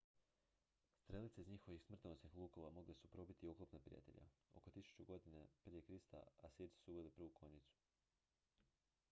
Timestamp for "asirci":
6.49-6.83